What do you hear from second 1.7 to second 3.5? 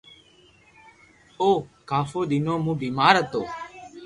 ڪافو دينو مون بيمار ھتو